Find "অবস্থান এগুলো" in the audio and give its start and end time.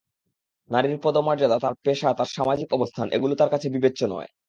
2.73-3.33